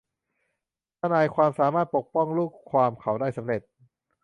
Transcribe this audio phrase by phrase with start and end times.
[0.99, 3.61] ทนายความสามารถปกป้องลูกความเขาได้สำเร็จ